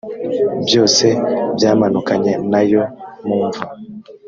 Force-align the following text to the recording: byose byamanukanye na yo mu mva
byose 0.67 1.05
byamanukanye 1.55 2.33
na 2.51 2.61
yo 2.71 2.83
mu 3.27 3.37
mva 3.45 3.63